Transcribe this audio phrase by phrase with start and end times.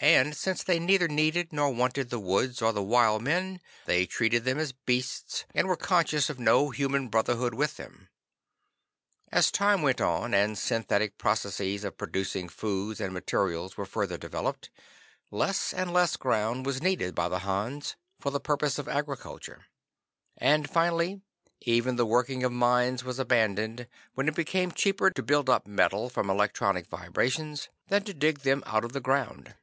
[0.00, 4.44] And since they neither needed nor wanted the woods or the wild men, they treated
[4.44, 8.10] them as beasts, and were conscious of no human brotherhood with them.
[9.32, 14.68] As time went on, and synthetic processes of producing foods and materials were further developed,
[15.30, 19.64] less and less ground was needed by the Hans for the purposes of agriculture,
[20.36, 21.22] and finally,
[21.62, 26.10] even the working of mines was abandoned when it became cheaper to build up metal
[26.10, 29.54] from electronic vibrations than to dig them out of the ground.